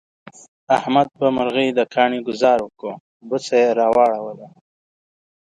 احمد 0.77 1.07
په 1.17 1.25
مرغی 1.35 1.69
د 1.75 1.79
کاڼي 1.93 2.19
گذار 2.27 2.57
وکړ، 2.63 2.93
بوڅه 3.27 3.55
یې 3.63 3.69
را 3.79 3.87
وړوله. 3.95 4.47